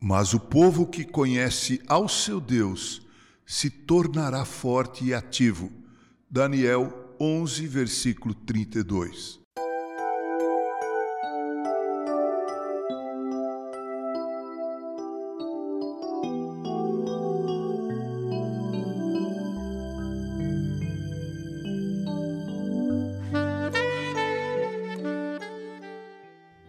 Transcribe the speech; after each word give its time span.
Mas 0.00 0.32
o 0.32 0.40
povo 0.40 0.86
que 0.86 1.04
conhece 1.04 1.82
ao 1.86 2.08
seu 2.08 2.40
Deus 2.40 3.02
se 3.44 3.68
tornará 3.68 4.44
forte 4.44 5.04
e 5.04 5.12
ativo. 5.12 5.70
Daniel 6.30 7.14
11, 7.20 7.66
versículo 7.66 8.34
32. 8.34 9.39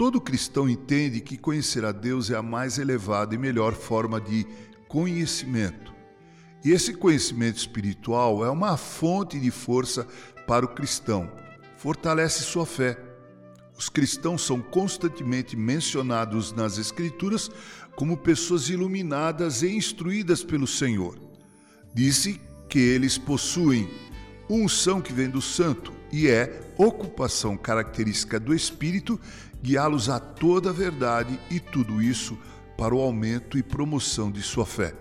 Todo 0.00 0.18
cristão 0.18 0.66
entende 0.66 1.20
que 1.20 1.36
conhecer 1.36 1.84
a 1.84 1.92
Deus 1.92 2.30
é 2.30 2.34
a 2.34 2.40
mais 2.40 2.78
elevada 2.78 3.34
e 3.34 3.38
melhor 3.38 3.74
forma 3.74 4.18
de 4.18 4.46
conhecimento. 4.88 5.92
E 6.64 6.70
esse 6.70 6.94
conhecimento 6.94 7.58
espiritual 7.58 8.42
é 8.42 8.48
uma 8.48 8.78
fonte 8.78 9.38
de 9.38 9.50
força 9.50 10.08
para 10.46 10.64
o 10.64 10.70
cristão, 10.70 11.30
fortalece 11.76 12.42
sua 12.42 12.64
fé. 12.64 12.98
Os 13.76 13.90
cristãos 13.90 14.40
são 14.40 14.62
constantemente 14.62 15.54
mencionados 15.54 16.50
nas 16.50 16.78
Escrituras 16.78 17.50
como 17.94 18.16
pessoas 18.16 18.70
iluminadas 18.70 19.62
e 19.62 19.68
instruídas 19.68 20.42
pelo 20.42 20.66
Senhor. 20.66 21.20
Disse 21.92 22.40
que 22.70 22.78
eles 22.78 23.18
possuem 23.18 23.86
unção 24.48 25.02
que 25.02 25.12
vem 25.12 25.28
do 25.28 25.42
Santo 25.42 25.99
e 26.12 26.28
é 26.28 26.60
ocupação 26.76 27.56
característica 27.56 28.40
do 28.40 28.54
Espírito 28.54 29.20
guiá-los 29.62 30.08
a 30.08 30.18
toda 30.18 30.70
a 30.70 30.72
verdade 30.72 31.38
e 31.50 31.60
tudo 31.60 32.02
isso 32.02 32.38
para 32.76 32.94
o 32.94 33.00
aumento 33.00 33.58
e 33.58 33.62
promoção 33.62 34.30
de 34.30 34.42
sua 34.42 34.64
fé. 34.64 34.94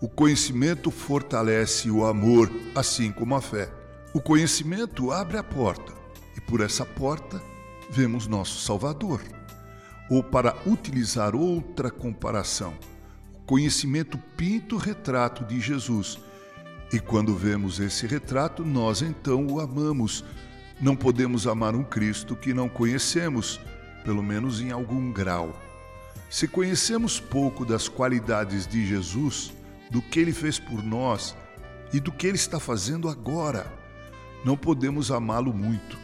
O 0.00 0.08
conhecimento 0.08 0.90
fortalece 0.90 1.90
o 1.90 2.04
amor, 2.04 2.50
assim 2.74 3.10
como 3.10 3.34
a 3.34 3.40
fé. 3.40 3.70
O 4.12 4.20
conhecimento 4.20 5.10
abre 5.10 5.38
a 5.38 5.42
porta 5.42 5.92
e 6.36 6.40
por 6.40 6.60
essa 6.60 6.84
porta 6.84 7.40
vemos 7.90 8.26
nosso 8.26 8.60
Salvador. 8.60 9.22
Ou 10.10 10.22
para 10.22 10.56
utilizar 10.66 11.34
outra 11.34 11.90
comparação, 11.90 12.74
o 13.34 13.40
conhecimento 13.46 14.18
pinta 14.36 14.74
o 14.74 14.78
retrato 14.78 15.44
de 15.44 15.60
Jesus. 15.60 16.18
E 16.92 17.00
quando 17.00 17.36
vemos 17.36 17.80
esse 17.80 18.06
retrato, 18.06 18.64
nós 18.64 19.02
então 19.02 19.46
o 19.46 19.60
amamos 19.60 20.24
não 20.82 20.96
podemos 20.96 21.46
amar 21.46 21.76
um 21.76 21.84
Cristo 21.84 22.34
que 22.34 22.52
não 22.52 22.68
conhecemos, 22.68 23.60
pelo 24.04 24.20
menos 24.20 24.60
em 24.60 24.72
algum 24.72 25.12
grau. 25.12 25.56
Se 26.28 26.48
conhecemos 26.48 27.20
pouco 27.20 27.64
das 27.64 27.86
qualidades 27.86 28.66
de 28.66 28.84
Jesus, 28.84 29.52
do 29.88 30.02
que 30.02 30.18
ele 30.18 30.32
fez 30.32 30.58
por 30.58 30.82
nós 30.82 31.36
e 31.92 32.00
do 32.00 32.10
que 32.10 32.26
ele 32.26 32.36
está 32.36 32.58
fazendo 32.58 33.08
agora, 33.08 33.72
não 34.44 34.56
podemos 34.56 35.12
amá-lo 35.12 35.54
muito. 35.54 35.96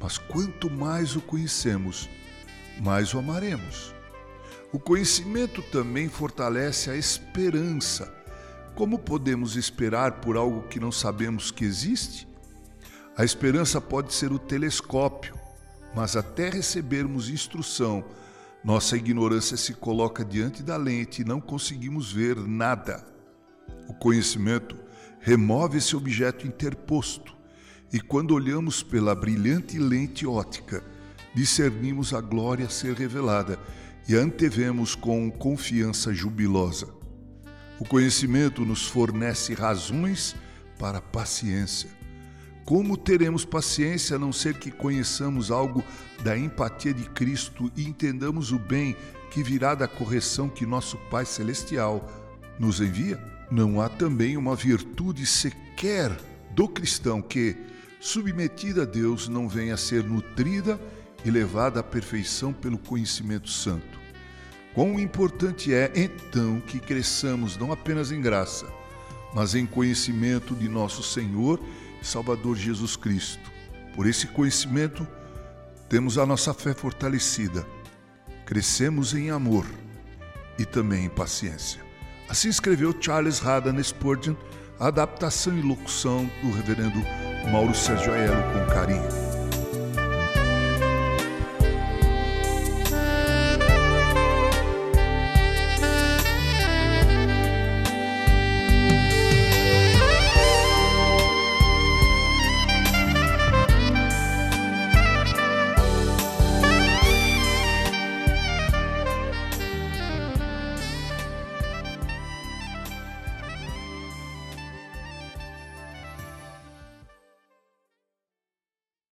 Mas 0.00 0.18
quanto 0.18 0.68
mais 0.68 1.14
o 1.14 1.20
conhecemos, 1.20 2.10
mais 2.80 3.14
o 3.14 3.20
amaremos. 3.20 3.94
O 4.72 4.80
conhecimento 4.80 5.62
também 5.70 6.08
fortalece 6.08 6.90
a 6.90 6.96
esperança. 6.96 8.12
Como 8.78 8.96
podemos 8.96 9.56
esperar 9.56 10.20
por 10.20 10.36
algo 10.36 10.68
que 10.68 10.78
não 10.78 10.92
sabemos 10.92 11.50
que 11.50 11.64
existe? 11.64 12.28
A 13.16 13.24
esperança 13.24 13.80
pode 13.80 14.14
ser 14.14 14.30
o 14.30 14.38
telescópio, 14.38 15.34
mas 15.96 16.14
até 16.14 16.48
recebermos 16.48 17.28
instrução, 17.28 18.04
nossa 18.62 18.96
ignorância 18.96 19.56
se 19.56 19.74
coloca 19.74 20.24
diante 20.24 20.62
da 20.62 20.76
lente 20.76 21.22
e 21.22 21.24
não 21.24 21.40
conseguimos 21.40 22.12
ver 22.12 22.36
nada. 22.36 23.04
O 23.88 23.94
conhecimento 23.94 24.76
remove 25.18 25.78
esse 25.78 25.96
objeto 25.96 26.46
interposto, 26.46 27.36
e 27.92 27.98
quando 28.00 28.32
olhamos 28.32 28.80
pela 28.80 29.12
brilhante 29.12 29.76
lente 29.76 30.24
ótica, 30.24 30.84
discernimos 31.34 32.14
a 32.14 32.20
glória 32.20 32.70
ser 32.70 32.94
revelada 32.94 33.58
e 34.08 34.14
antevemos 34.14 34.94
com 34.94 35.28
confiança 35.32 36.14
jubilosa. 36.14 36.97
O 37.78 37.84
conhecimento 37.84 38.64
nos 38.64 38.86
fornece 38.86 39.54
razões 39.54 40.34
para 40.78 41.00
paciência 41.00 41.98
como 42.68 42.98
teremos 42.98 43.46
paciência 43.46 44.16
a 44.16 44.18
não 44.18 44.30
ser 44.30 44.58
que 44.58 44.70
conheçamos 44.70 45.50
algo 45.50 45.82
da 46.22 46.36
empatia 46.36 46.92
de 46.92 47.04
Cristo 47.04 47.72
e 47.74 47.88
entendamos 47.88 48.52
o 48.52 48.58
bem 48.58 48.94
que 49.30 49.42
virá 49.42 49.74
da 49.74 49.88
correção 49.88 50.50
que 50.50 50.66
nosso 50.66 50.98
Pai 51.10 51.24
Celestial 51.24 52.06
nos 52.58 52.78
envia? 52.78 53.18
Não 53.50 53.80
há 53.80 53.88
também 53.88 54.36
uma 54.36 54.54
virtude 54.54 55.24
sequer 55.24 56.14
do 56.50 56.68
cristão 56.68 57.22
que, 57.22 57.56
submetida 58.00 58.82
a 58.82 58.84
Deus, 58.84 59.28
não 59.28 59.48
venha 59.48 59.72
a 59.72 59.78
ser 59.78 60.04
nutrida 60.04 60.78
e 61.24 61.30
levada 61.30 61.80
à 61.80 61.82
perfeição 61.82 62.52
pelo 62.52 62.76
conhecimento 62.76 63.48
santo. 63.48 63.98
Quão 64.74 64.98
importante 64.98 65.72
é, 65.72 65.90
então, 65.94 66.60
que 66.60 66.78
cresçamos 66.78 67.56
não 67.56 67.72
apenas 67.72 68.12
em 68.12 68.20
graça, 68.20 68.66
mas 69.34 69.54
em 69.54 69.66
conhecimento 69.66 70.54
de 70.54 70.68
nosso 70.68 71.02
Senhor 71.02 71.60
Salvador 72.02 72.56
Jesus 72.56 72.96
Cristo. 72.96 73.50
Por 73.94 74.06
esse 74.06 74.26
conhecimento, 74.28 75.06
temos 75.88 76.18
a 76.18 76.26
nossa 76.26 76.54
fé 76.54 76.74
fortalecida, 76.74 77.66
crescemos 78.46 79.14
em 79.14 79.30
amor 79.30 79.66
e 80.58 80.64
também 80.64 81.06
em 81.06 81.08
paciência. 81.08 81.80
Assim 82.28 82.48
escreveu 82.48 82.94
Charles 83.00 83.44
Haddon 83.44 83.82
Spurgeon, 83.82 84.34
a 84.78 84.88
adaptação 84.88 85.56
e 85.56 85.62
locução 85.62 86.30
do 86.42 86.52
reverendo 86.52 86.98
Mauro 87.50 87.74
Sérgio 87.74 88.12
Aiello 88.12 88.42
com 88.52 88.72
carinho. 88.72 89.27